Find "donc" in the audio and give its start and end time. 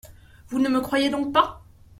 1.11-1.31